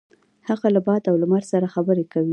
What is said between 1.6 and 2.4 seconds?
خبرې کوي.